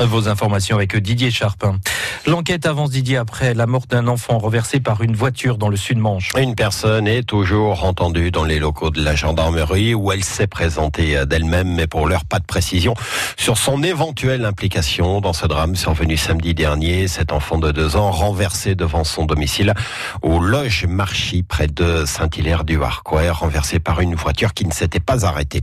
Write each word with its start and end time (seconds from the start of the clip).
Vos 0.00 0.28
informations 0.28 0.76
avec 0.76 0.96
Didier 0.96 1.30
Charpin. 1.30 1.78
L'enquête 2.26 2.66
avance 2.66 2.90
Didier 2.90 3.16
après 3.16 3.54
la 3.54 3.66
mort 3.66 3.84
d'un 3.88 4.08
enfant 4.08 4.38
renversé 4.38 4.80
par 4.80 5.02
une 5.02 5.14
voiture 5.14 5.56
dans 5.56 5.68
le 5.68 5.76
sud-Manche. 5.76 6.30
Une 6.36 6.56
personne 6.56 7.06
est 7.06 7.22
toujours 7.22 7.84
entendue 7.84 8.30
dans 8.30 8.44
les 8.44 8.58
locaux 8.58 8.90
de 8.90 9.02
la 9.02 9.14
gendarmerie 9.14 9.94
où 9.94 10.10
elle 10.10 10.24
s'est 10.24 10.48
présentée 10.48 11.24
d'elle-même, 11.26 11.72
mais 11.72 11.86
pour 11.86 12.08
l'heure 12.08 12.24
pas 12.24 12.40
de 12.40 12.44
précision 12.44 12.94
sur 13.36 13.56
son 13.56 13.82
éventuelle 13.82 14.44
implication 14.44 15.20
dans 15.20 15.32
ce 15.32 15.46
drame 15.46 15.76
survenu 15.76 16.16
samedi 16.16 16.54
dernier. 16.54 17.06
Cet 17.06 17.30
enfant 17.30 17.58
de 17.58 17.70
deux 17.70 17.96
ans 17.96 18.10
renversé 18.10 18.74
devant 18.74 19.04
son 19.04 19.26
domicile 19.26 19.74
au 20.22 20.40
Loge 20.40 20.86
Marchy 20.86 21.42
près 21.44 21.68
de 21.68 22.04
Saint-Hilaire-du-Harcourt, 22.04 23.20
renversé 23.30 23.78
par 23.78 24.00
une 24.00 24.16
voiture 24.16 24.54
qui 24.54 24.66
ne 24.66 24.72
s'était 24.72 25.00
pas 25.00 25.24
arrêtée. 25.24 25.62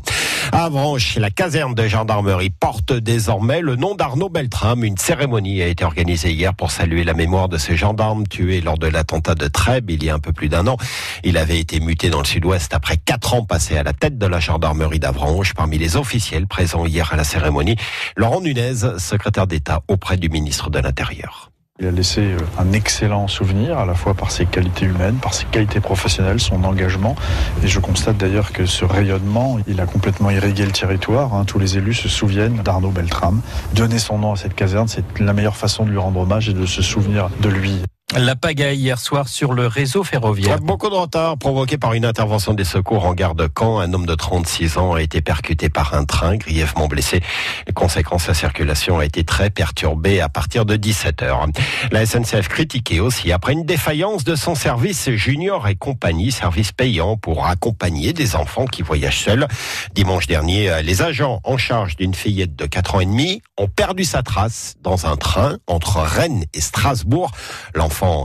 À 0.51 0.65
Avranches, 0.65 1.17
la 1.17 1.31
caserne 1.31 1.75
de 1.75 1.87
gendarmerie 1.87 2.49
porte 2.49 2.93
désormais 2.93 3.61
le 3.61 3.75
nom 3.75 3.95
d'Arnaud 3.95 4.20
Beltrame. 4.29 4.83
Une 4.83 4.97
cérémonie 4.97 5.61
a 5.61 5.67
été 5.67 5.83
organisée 5.83 6.31
hier 6.31 6.53
pour 6.53 6.71
saluer 6.71 7.03
la 7.03 7.13
mémoire 7.13 7.49
de 7.49 7.57
ce 7.57 7.75
gendarme 7.75 8.27
tué 8.27 8.61
lors 8.61 8.77
de 8.77 8.87
l'attentat 8.87 9.35
de 9.35 9.47
Trèbes 9.47 9.89
il 9.89 10.03
y 10.03 10.09
a 10.09 10.15
un 10.15 10.19
peu 10.19 10.31
plus 10.31 10.49
d'un 10.49 10.67
an. 10.67 10.77
Il 11.23 11.37
avait 11.37 11.59
été 11.59 11.79
muté 11.79 12.09
dans 12.09 12.19
le 12.19 12.25
sud-ouest 12.25 12.73
après 12.73 12.97
quatre 12.97 13.33
ans 13.33 13.43
passés 13.43 13.77
à 13.77 13.83
la 13.83 13.93
tête 13.93 14.17
de 14.17 14.25
la 14.25 14.39
gendarmerie 14.39 14.99
d'Avranches. 14.99 15.53
Parmi 15.53 15.77
les 15.77 15.97
officiels 15.97 16.47
présents 16.47 16.85
hier 16.85 17.11
à 17.13 17.15
la 17.15 17.23
cérémonie, 17.23 17.75
Laurent 18.15 18.41
Nunez, 18.41 18.97
secrétaire 18.97 19.47
d'État 19.47 19.83
auprès 19.87 20.17
du 20.17 20.29
ministre 20.29 20.69
de 20.69 20.79
l'Intérieur. 20.79 21.50
Il 21.81 21.87
a 21.87 21.91
laissé 21.91 22.21
euh, 22.21 22.37
un 22.59 22.73
excellent 22.73 23.27
souvenir, 23.27 23.79
à 23.79 23.87
la 23.87 23.95
fois 23.95 24.13
par 24.13 24.29
ses 24.29 24.45
qualités 24.45 24.85
humaines, 24.85 25.15
par 25.15 25.33
ses 25.33 25.45
qualités 25.45 25.79
professionnelles, 25.79 26.39
son 26.39 26.63
engagement. 26.63 27.15
Et 27.63 27.67
je 27.67 27.79
constate 27.79 28.17
d'ailleurs 28.17 28.51
que 28.51 28.67
ce 28.67 28.85
rayonnement, 28.85 29.57
il 29.65 29.81
a 29.81 29.87
complètement 29.87 30.29
irrigué 30.29 30.63
le 30.63 30.73
territoire. 30.73 31.33
Hein. 31.33 31.43
Tous 31.45 31.57
les 31.57 31.79
élus 31.79 31.95
se 31.95 32.07
souviennent 32.07 32.57
d'Arnaud 32.57 32.91
Beltrame. 32.91 33.41
Donner 33.73 33.97
son 33.97 34.19
nom 34.19 34.33
à 34.33 34.35
cette 34.35 34.53
caserne, 34.53 34.87
c'est 34.87 35.03
la 35.19 35.33
meilleure 35.33 35.57
façon 35.57 35.83
de 35.83 35.89
lui 35.89 35.97
rendre 35.97 36.19
hommage 36.19 36.49
et 36.49 36.53
de 36.53 36.67
se 36.67 36.83
souvenir 36.83 37.31
de 37.41 37.49
lui. 37.49 37.81
La 38.17 38.35
pagaille 38.35 38.77
hier 38.77 38.99
soir 38.99 39.29
sur 39.29 39.53
le 39.53 39.67
réseau 39.67 40.03
ferroviaire. 40.03 40.59
Beaucoup 40.59 40.89
de 40.89 40.95
retard 40.95 41.37
provoqué 41.37 41.77
par 41.77 41.93
une 41.93 42.03
intervention 42.03 42.53
des 42.53 42.65
secours 42.65 43.05
en 43.05 43.13
gare 43.13 43.35
de 43.35 43.47
Caen. 43.57 43.79
Un 43.79 43.93
homme 43.93 44.05
de 44.05 44.15
36 44.15 44.77
ans 44.77 44.93
a 44.93 45.01
été 45.01 45.21
percuté 45.21 45.69
par 45.69 45.93
un 45.93 46.03
train, 46.03 46.35
grièvement 46.35 46.89
blessé. 46.89 47.21
Les 47.67 47.73
conséquences, 47.73 48.27
la 48.27 48.33
circulation 48.33 48.99
a 48.99 49.05
été 49.05 49.23
très 49.23 49.49
perturbée 49.49 50.19
à 50.19 50.27
partir 50.27 50.65
de 50.65 50.75
17 50.75 51.21
heures. 51.21 51.47
La 51.91 52.05
SNCF 52.05 52.49
critiquée 52.49 52.99
aussi 52.99 53.31
après 53.31 53.53
une 53.53 53.63
défaillance 53.63 54.25
de 54.25 54.35
son 54.35 54.55
service 54.55 55.09
junior 55.11 55.69
et 55.69 55.75
compagnie, 55.75 56.33
service 56.33 56.73
payant 56.73 57.15
pour 57.15 57.45
accompagner 57.45 58.11
des 58.11 58.35
enfants 58.35 58.65
qui 58.65 58.81
voyagent 58.81 59.23
seuls. 59.23 59.47
Dimanche 59.95 60.27
dernier, 60.27 60.81
les 60.83 61.01
agents 61.01 61.39
en 61.45 61.57
charge 61.57 61.95
d'une 61.95 62.13
fillette 62.13 62.57
de 62.57 62.65
4 62.65 62.95
ans 62.95 62.99
et 62.99 63.05
demi 63.05 63.41
ont 63.57 63.69
perdu 63.69 64.03
sa 64.03 64.21
trace 64.21 64.75
dans 64.81 65.05
un 65.05 65.15
train 65.15 65.59
entre 65.65 66.01
Rennes 66.01 66.43
et 66.53 66.59
Strasbourg. 66.59 67.31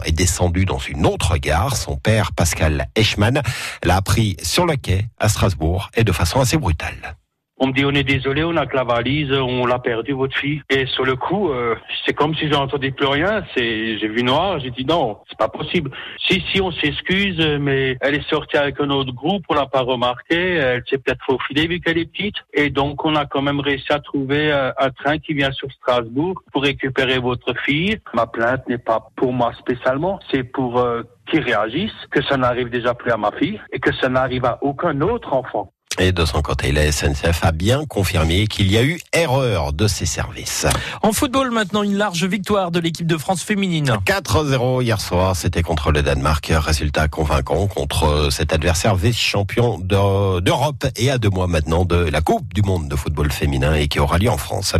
Est 0.04 0.12
descendu 0.12 0.64
dans 0.64 0.78
une 0.78 1.06
autre 1.06 1.36
gare. 1.36 1.76
Son 1.76 1.96
père, 1.96 2.32
Pascal 2.32 2.88
Eichmann, 2.94 3.42
l'a 3.84 3.96
appris 3.96 4.36
sur 4.42 4.66
le 4.66 4.76
quai 4.76 5.06
à 5.18 5.28
Strasbourg 5.28 5.90
et 5.94 6.04
de 6.04 6.12
façon 6.12 6.40
assez 6.40 6.56
brutale. 6.56 7.16
On 7.58 7.68
me 7.68 7.72
dit 7.72 7.84
on 7.84 7.90
est 7.90 8.04
désolé, 8.04 8.44
on 8.44 8.56
a 8.56 8.66
que 8.66 8.76
la 8.76 8.84
valise, 8.84 9.32
on 9.32 9.64
l'a 9.66 9.78
perdu 9.78 10.12
votre 10.12 10.36
fille. 10.36 10.62
Et 10.70 10.86
sur 10.86 11.04
le 11.04 11.16
coup, 11.16 11.50
euh, 11.50 11.74
c'est 12.04 12.12
comme 12.12 12.34
si 12.34 12.50
j'entendais 12.50 12.90
plus 12.90 13.06
rien. 13.06 13.44
C'est, 13.56 13.98
j'ai 13.98 14.08
vu 14.08 14.22
noir, 14.22 14.60
j'ai 14.60 14.70
dit 14.70 14.84
non, 14.84 15.18
c'est 15.28 15.38
pas 15.38 15.48
possible. 15.48 15.90
Si 16.18 16.42
si, 16.52 16.60
on 16.60 16.70
s'excuse, 16.70 17.40
mais 17.60 17.96
elle 18.00 18.14
est 18.14 18.28
sortie 18.28 18.56
avec 18.56 18.80
un 18.80 18.90
autre 18.90 19.12
groupe, 19.12 19.44
on 19.48 19.54
l'a 19.54 19.66
pas 19.66 19.80
remarqué. 19.80 20.36
Elle 20.36 20.82
s'est 20.88 20.98
peut-être 20.98 21.24
faufilée 21.24 21.66
vu 21.66 21.80
qu'elle 21.80 21.98
est 21.98 22.10
petite. 22.10 22.36
Et 22.52 22.70
donc 22.70 23.04
on 23.04 23.14
a 23.14 23.24
quand 23.26 23.42
même 23.42 23.60
réussi 23.60 23.92
à 23.92 24.00
trouver 24.00 24.52
euh, 24.52 24.70
un 24.78 24.90
train 24.90 25.18
qui 25.18 25.32
vient 25.32 25.52
sur 25.52 25.70
Strasbourg 25.72 26.42
pour 26.52 26.62
récupérer 26.62 27.18
votre 27.18 27.54
fille. 27.60 27.98
Ma 28.14 28.26
plainte 28.26 28.68
n'est 28.68 28.78
pas 28.78 29.08
pour 29.16 29.32
moi 29.32 29.52
spécialement, 29.58 30.20
c'est 30.30 30.44
pour 30.44 30.78
euh, 30.78 31.02
réagissent, 31.32 32.06
que 32.10 32.22
ça 32.22 32.36
n'arrive 32.36 32.70
déjà 32.70 32.94
plus 32.94 33.10
à 33.10 33.16
ma 33.16 33.32
fille 33.32 33.60
et 33.72 33.78
que 33.78 33.92
ça 33.94 34.08
n'arrive 34.08 34.44
à 34.44 34.58
aucun 34.62 35.00
autre 35.00 35.32
enfant. 35.32 35.72
Et 35.98 36.12
de 36.12 36.24
son 36.24 36.42
côté, 36.42 36.72
la 36.72 36.90
SNCF 36.92 37.42
a 37.42 37.52
bien 37.52 37.84
confirmé 37.86 38.46
qu'il 38.46 38.70
y 38.70 38.76
a 38.76 38.82
eu 38.82 39.00
erreur 39.12 39.72
de 39.72 39.86
ses 39.86 40.06
services. 40.06 40.66
En 41.02 41.12
football, 41.12 41.50
maintenant, 41.50 41.82
une 41.82 41.96
large 41.96 42.24
victoire 42.24 42.70
de 42.70 42.80
l'équipe 42.80 43.06
de 43.06 43.16
France 43.16 43.42
féminine. 43.42 43.98
4-0 44.04 44.82
hier 44.82 45.00
soir, 45.00 45.34
c'était 45.34 45.62
contre 45.62 45.92
le 45.92 46.02
Danemark. 46.02 46.52
Résultat 46.54 47.08
convaincant 47.08 47.66
contre 47.66 48.28
cet 48.30 48.52
adversaire 48.52 48.94
vice-champion 48.94 49.78
d'Europe 49.78 50.86
et 50.96 51.10
à 51.10 51.18
deux 51.18 51.30
mois 51.30 51.46
maintenant 51.46 51.84
de 51.84 51.96
la 51.96 52.20
Coupe 52.20 52.52
du 52.52 52.62
Monde 52.62 52.88
de 52.88 52.96
football 52.96 53.32
féminin 53.32 53.74
et 53.74 53.88
qui 53.88 53.98
aura 53.98 54.18
lieu 54.18 54.30
en 54.30 54.38
France. 54.38 54.74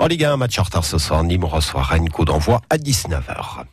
En 0.00 0.06
Ligue 0.06 0.24
1, 0.24 0.36
match 0.36 0.58
en 0.58 0.64
retard 0.64 0.84
ce 0.84 0.98
soir. 0.98 1.24
Nîmes 1.24 1.44
reçoit 1.44 1.82
Rennes, 1.82 2.10
coup 2.10 2.24
d'envoi 2.24 2.60
à 2.70 2.76
19h. 2.76 3.64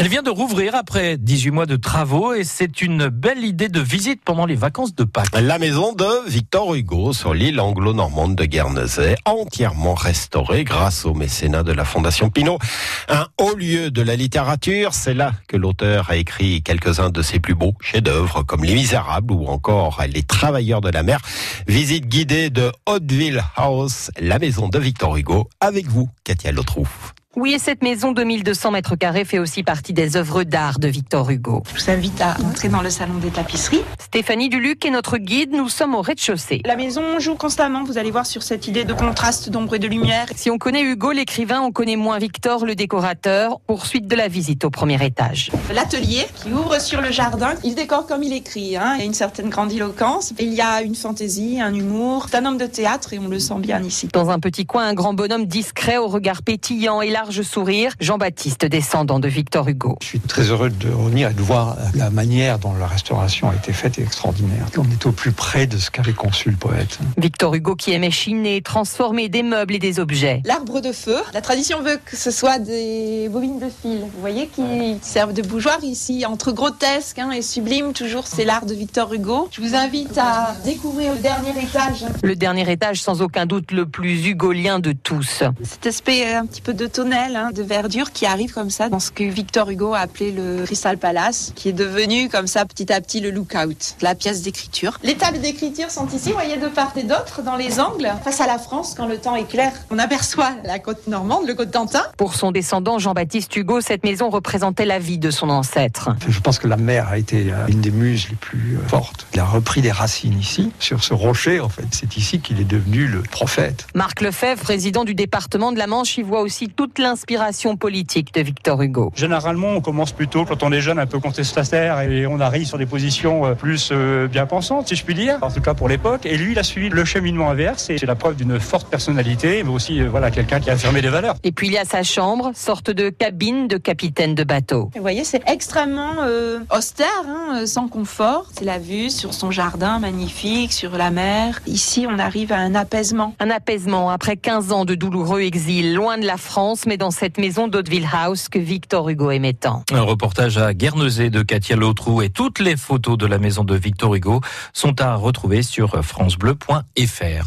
Elle 0.00 0.06
vient 0.06 0.22
de 0.22 0.30
rouvrir 0.30 0.76
après 0.76 1.16
18 1.16 1.50
mois 1.50 1.66
de 1.66 1.74
travaux 1.74 2.32
et 2.32 2.44
c'est 2.44 2.82
une 2.82 3.08
belle 3.08 3.44
idée 3.44 3.68
de 3.68 3.80
visite 3.80 4.22
pendant 4.24 4.46
les 4.46 4.54
vacances 4.54 4.94
de 4.94 5.02
Pâques. 5.02 5.26
La 5.34 5.58
maison 5.58 5.92
de 5.92 6.30
Victor 6.30 6.76
Hugo 6.76 7.12
sur 7.12 7.34
l'île 7.34 7.58
anglo-normande 7.58 8.36
de 8.36 8.44
Guernesey, 8.44 9.16
entièrement 9.24 9.94
restaurée 9.94 10.62
grâce 10.62 11.04
au 11.04 11.14
mécénat 11.14 11.64
de 11.64 11.72
la 11.72 11.84
Fondation 11.84 12.30
Pinault. 12.30 12.60
Un 13.08 13.26
haut 13.40 13.56
lieu 13.56 13.90
de 13.90 14.00
la 14.00 14.14
littérature, 14.14 14.94
c'est 14.94 15.14
là 15.14 15.32
que 15.48 15.56
l'auteur 15.56 16.10
a 16.10 16.16
écrit 16.16 16.62
quelques-uns 16.62 17.10
de 17.10 17.20
ses 17.20 17.40
plus 17.40 17.56
beaux 17.56 17.74
chefs-d'œuvre 17.80 18.44
comme 18.44 18.62
Les 18.62 18.74
Misérables 18.74 19.32
ou 19.34 19.46
encore 19.46 20.00
Les 20.08 20.22
Travailleurs 20.22 20.80
de 20.80 20.90
la 20.90 21.02
mer. 21.02 21.18
Visite 21.66 22.06
guidée 22.06 22.50
de 22.50 22.70
Hauteville 22.86 23.42
House, 23.56 24.12
la 24.20 24.38
maison 24.38 24.68
de 24.68 24.78
Victor 24.78 25.16
Hugo, 25.16 25.48
avec 25.60 25.88
vous, 25.88 26.08
Katia 26.22 26.52
Lotrouf. 26.52 27.14
Oui, 27.38 27.52
et 27.52 27.60
cette 27.60 27.84
maison 27.84 28.10
de 28.10 28.24
1200 28.24 28.72
mètres 28.72 28.96
carrés 28.96 29.24
fait 29.24 29.38
aussi 29.38 29.62
partie 29.62 29.92
des 29.92 30.16
œuvres 30.16 30.42
d'art 30.42 30.80
de 30.80 30.88
Victor 30.88 31.30
Hugo. 31.30 31.62
Je 31.72 31.84
vous 31.84 31.90
invite 31.90 32.20
à 32.20 32.36
entrer 32.44 32.68
dans 32.68 32.82
le 32.82 32.90
salon 32.90 33.14
des 33.18 33.30
tapisseries. 33.30 33.82
Stéphanie 34.00 34.48
Duluc 34.48 34.84
est 34.84 34.90
notre 34.90 35.18
guide. 35.18 35.52
Nous 35.52 35.68
sommes 35.68 35.94
au 35.94 36.02
rez-de-chaussée. 36.02 36.62
La 36.64 36.74
maison 36.74 37.20
joue 37.20 37.36
constamment. 37.36 37.84
Vous 37.84 37.96
allez 37.96 38.10
voir 38.10 38.26
sur 38.26 38.42
cette 38.42 38.66
idée 38.66 38.82
de 38.82 38.92
contraste 38.92 39.50
d'ombre 39.50 39.76
et 39.76 39.78
de 39.78 39.86
lumière. 39.86 40.26
Si 40.34 40.50
on 40.50 40.58
connaît 40.58 40.82
Hugo, 40.82 41.12
l'écrivain, 41.12 41.60
on 41.60 41.70
connaît 41.70 41.94
moins 41.94 42.18
Victor, 42.18 42.66
le 42.66 42.74
décorateur. 42.74 43.60
Poursuite 43.68 44.08
de 44.08 44.16
la 44.16 44.26
visite 44.26 44.64
au 44.64 44.70
premier 44.70 45.00
étage. 45.06 45.52
L'atelier 45.72 46.26
qui 46.34 46.52
ouvre 46.52 46.80
sur 46.80 47.00
le 47.00 47.12
jardin. 47.12 47.54
Il 47.62 47.76
décore 47.76 48.08
comme 48.08 48.24
il 48.24 48.32
écrit. 48.32 48.76
Hein. 48.76 48.94
Il 48.96 48.98
y 48.98 49.02
a 49.02 49.06
une 49.06 49.14
certaine 49.14 49.48
grandiloquence. 49.48 50.34
Il 50.40 50.54
y 50.54 50.60
a 50.60 50.82
une 50.82 50.96
fantaisie, 50.96 51.60
un 51.60 51.72
humour. 51.72 52.26
C'est 52.28 52.38
un 52.38 52.46
homme 52.46 52.58
de 52.58 52.66
théâtre 52.66 53.12
et 53.12 53.20
on 53.20 53.28
le 53.28 53.38
sent 53.38 53.60
bien 53.60 53.80
ici. 53.80 54.08
Dans 54.12 54.30
un 54.30 54.40
petit 54.40 54.66
coin, 54.66 54.88
un 54.88 54.94
grand 54.94 55.14
bonhomme 55.14 55.46
discret 55.46 55.98
au 55.98 56.08
regard 56.08 56.42
pétillant 56.42 57.00
et 57.00 57.10
large 57.10 57.27
sourire. 57.42 57.92
Jean-Baptiste, 58.00 58.64
descendant 58.64 59.18
de 59.18 59.28
Victor 59.28 59.68
Hugo. 59.68 59.96
Je 60.02 60.06
suis 60.06 60.20
très 60.20 60.44
heureux 60.44 60.70
de 60.70 60.90
revenir 60.90 61.30
et 61.30 61.34
de 61.34 61.42
voir 61.42 61.76
la 61.94 62.10
manière 62.10 62.58
dont 62.58 62.74
la 62.74 62.86
restauration 62.86 63.50
a 63.50 63.54
été 63.54 63.72
faite 63.72 63.98
est 63.98 64.02
extraordinaire. 64.02 64.66
On 64.76 64.84
est 64.90 65.06
au 65.06 65.12
plus 65.12 65.32
près 65.32 65.66
de 65.66 65.78
ce 65.78 65.90
qu'avait 65.90 66.12
conçu 66.12 66.50
le 66.50 66.56
poète. 66.56 66.98
Victor 67.16 67.54
Hugo 67.54 67.74
qui 67.74 67.92
aimait 67.92 68.10
chiner, 68.10 68.62
transformer 68.62 69.28
des 69.28 69.42
meubles 69.42 69.74
et 69.74 69.78
des 69.78 70.00
objets. 70.00 70.42
L'arbre 70.44 70.80
de 70.80 70.92
feu. 70.92 71.18
La 71.34 71.40
tradition 71.40 71.82
veut 71.82 71.98
que 72.04 72.16
ce 72.16 72.30
soit 72.30 72.58
des 72.58 73.28
bobines 73.30 73.58
de 73.58 73.68
fil, 73.70 74.00
vous 74.00 74.20
voyez, 74.20 74.48
qui 74.48 74.96
servent 75.02 75.32
de 75.32 75.42
bougeoir 75.42 75.82
ici. 75.82 76.24
Entre 76.26 76.52
grotesque 76.52 77.18
hein, 77.18 77.30
et 77.30 77.42
sublime, 77.42 77.92
toujours 77.92 78.26
c'est 78.26 78.44
l'art 78.44 78.66
de 78.66 78.74
Victor 78.74 79.12
Hugo. 79.12 79.48
Je 79.52 79.60
vous 79.60 79.74
invite 79.74 80.18
à 80.18 80.54
découvrir 80.64 81.14
le 81.14 81.20
dernier 81.20 81.50
étage. 81.62 82.04
Le 82.22 82.36
dernier 82.36 82.70
étage, 82.70 83.00
sans 83.00 83.22
aucun 83.22 83.46
doute, 83.46 83.72
le 83.72 83.86
plus 83.86 84.26
hugolien 84.26 84.78
de 84.78 84.92
tous. 84.92 85.42
Cet 85.62 85.86
aspect 85.86 86.34
un 86.34 86.46
petit 86.46 86.60
peu 86.60 86.74
de 86.74 86.86
hein, 87.18 87.50
de 87.52 87.62
verdure 87.62 88.12
qui 88.12 88.26
arrive 88.26 88.52
comme 88.52 88.70
ça 88.70 88.88
dans 88.88 89.00
ce 89.00 89.10
que 89.10 89.24
Victor 89.24 89.70
Hugo 89.70 89.94
a 89.94 90.00
appelé 90.00 90.32
le 90.32 90.64
Crystal 90.64 90.98
Palace, 90.98 91.52
qui 91.54 91.68
est 91.68 91.72
devenu 91.72 92.28
comme 92.28 92.46
ça 92.46 92.64
petit 92.64 92.92
à 92.92 93.00
petit 93.00 93.20
le 93.20 93.30
lookout, 93.30 93.96
la 94.00 94.14
pièce 94.14 94.42
d'écriture. 94.42 94.98
Les 95.02 95.16
tables 95.16 95.40
d'écriture 95.40 95.90
sont 95.90 96.06
ici, 96.08 96.28
vous 96.28 96.34
voyez, 96.34 96.56
de 96.56 96.68
part 96.68 96.92
et 96.96 97.02
d'autre, 97.02 97.42
dans 97.42 97.56
les 97.56 97.80
angles, 97.80 98.10
face 98.24 98.40
à 98.40 98.46
la 98.46 98.58
France, 98.58 98.94
quand 98.96 99.06
le 99.06 99.18
temps 99.18 99.36
est 99.36 99.48
clair. 99.48 99.72
On 99.90 99.98
aperçoit 99.98 100.52
la 100.64 100.78
côte 100.78 101.06
normande, 101.06 101.46
le 101.46 101.54
côte 101.54 101.70
d'Antin. 101.70 102.02
Pour 102.16 102.34
son 102.34 102.52
descendant 102.52 102.98
Jean-Baptiste 102.98 103.54
Hugo, 103.56 103.80
cette 103.80 104.04
maison 104.04 104.30
représentait 104.30 104.86
la 104.86 104.98
vie 104.98 105.18
de 105.18 105.30
son 105.30 105.50
ancêtre. 105.50 106.10
Je 106.28 106.40
pense 106.40 106.58
que 106.58 106.68
la 106.68 106.76
mer 106.76 107.08
a 107.08 107.18
été 107.18 107.52
euh, 107.52 107.66
une 107.68 107.80
des 107.80 107.90
muses 107.90 108.28
les 108.30 108.36
plus 108.36 108.76
euh, 108.76 108.88
fortes. 108.88 109.26
Il 109.34 109.40
a 109.40 109.44
repris 109.44 109.80
des 109.80 109.92
racines 109.92 110.38
ici, 110.38 110.72
sur 110.78 111.02
ce 111.02 111.14
rocher, 111.14 111.60
en 111.60 111.68
fait. 111.68 111.86
C'est 111.92 112.16
ici 112.16 112.40
qu'il 112.40 112.60
est 112.60 112.64
devenu 112.64 113.06
le 113.06 113.22
prophète. 113.22 113.86
Marc 113.94 114.20
Lefebvre, 114.20 114.62
président 114.62 115.04
du 115.04 115.14
département 115.14 115.72
de 115.72 115.78
la 115.78 115.86
Manche, 115.86 116.18
y 116.18 116.22
voit 116.22 116.40
aussi 116.40 116.68
toute 116.68 116.98
l'inspiration 117.08 117.78
politique 117.78 118.34
de 118.34 118.42
Victor 118.42 118.82
Hugo. 118.82 119.10
Généralement, 119.14 119.68
on 119.68 119.80
commence 119.80 120.12
plutôt 120.12 120.44
quand 120.44 120.62
on 120.62 120.70
est 120.72 120.82
jeune, 120.82 120.98
un 120.98 121.06
peu 121.06 121.20
contestataire, 121.20 122.00
et 122.02 122.26
on 122.26 122.38
arrive 122.38 122.66
sur 122.66 122.76
des 122.76 122.84
positions 122.84 123.46
euh, 123.46 123.54
plus 123.54 123.88
euh, 123.92 124.28
bien 124.28 124.44
pensantes, 124.44 124.88
si 124.88 124.94
je 124.94 125.04
puis 125.04 125.14
dire, 125.14 125.38
en 125.40 125.50
tout 125.50 125.62
cas 125.62 125.72
pour 125.72 125.88
l'époque. 125.88 126.26
Et 126.26 126.36
lui, 126.36 126.52
il 126.52 126.58
a 126.58 126.62
suivi 126.62 126.90
le 126.90 127.04
cheminement 127.06 127.48
inverse, 127.50 127.88
et 127.88 127.96
c'est 127.96 128.04
la 128.04 128.14
preuve 128.14 128.36
d'une 128.36 128.60
forte 128.60 128.88
personnalité, 128.88 129.62
mais 129.62 129.70
aussi 129.70 130.02
euh, 130.02 130.08
voilà 130.10 130.30
quelqu'un 130.30 130.60
qui 130.60 130.68
a 130.68 130.74
affirmé 130.74 131.00
des 131.00 131.08
valeurs. 131.08 131.36
Et 131.44 131.52
puis 131.52 131.68
il 131.68 131.72
y 131.72 131.78
a 131.78 131.86
sa 131.86 132.02
chambre, 132.02 132.50
sorte 132.54 132.90
de 132.90 133.08
cabine 133.08 133.68
de 133.68 133.78
capitaine 133.78 134.34
de 134.34 134.44
bateau. 134.44 134.90
Vous 134.94 135.00
voyez, 135.00 135.24
c'est 135.24 135.42
extrêmement 135.48 136.16
euh, 136.20 136.60
austère, 136.76 137.24
hein, 137.26 137.64
sans 137.64 137.88
confort. 137.88 138.50
C'est 138.52 138.66
la 138.66 138.78
vue 138.78 139.08
sur 139.08 139.32
son 139.32 139.50
jardin 139.50 139.98
magnifique, 139.98 140.74
sur 140.74 140.98
la 140.98 141.10
mer. 141.10 141.62
Ici, 141.66 142.06
on 142.06 142.18
arrive 142.18 142.52
à 142.52 142.58
un 142.58 142.74
apaisement. 142.74 143.34
Un 143.40 143.48
apaisement 143.48 144.10
après 144.10 144.36
15 144.36 144.72
ans 144.72 144.84
de 144.84 144.94
douloureux 144.94 145.40
exil, 145.40 145.94
loin 145.94 146.18
de 146.18 146.26
la 146.26 146.36
France, 146.36 146.84
mais 146.88 146.96
dans 146.96 147.10
cette 147.10 147.38
maison 147.38 147.68
d'Hauteville 147.68 148.08
House 148.10 148.48
que 148.48 148.58
Victor 148.58 149.08
Hugo 149.08 149.30
aimait 149.30 149.52
tant. 149.52 149.84
Un 149.92 150.00
reportage 150.00 150.58
à 150.58 150.72
Guernesey 150.72 151.30
de 151.30 151.42
Katia 151.42 151.76
Lautrou 151.76 152.22
et 152.22 152.30
toutes 152.30 152.58
les 152.58 152.76
photos 152.76 153.18
de 153.18 153.26
la 153.26 153.38
maison 153.38 153.62
de 153.62 153.76
Victor 153.76 154.14
Hugo 154.14 154.40
sont 154.72 155.00
à 155.00 155.14
retrouver 155.14 155.62
sur 155.62 156.02
francebleu.fr. 156.04 157.44